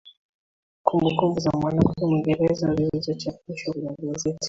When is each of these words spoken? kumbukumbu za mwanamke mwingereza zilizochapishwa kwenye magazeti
kumbukumbu 0.85 1.39
za 1.39 1.51
mwanamke 1.51 2.05
mwingereza 2.05 2.75
zilizochapishwa 2.75 3.73
kwenye 3.73 3.89
magazeti 3.89 4.39